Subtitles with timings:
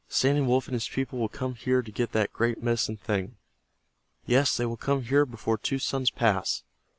[0.09, 3.37] Standing Wolf and his people will come here to get that great Medicine Thing.
[4.25, 6.63] Yes, they will come here before two suns pass.